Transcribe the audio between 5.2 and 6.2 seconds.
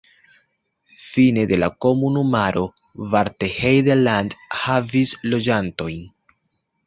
loĝantojn.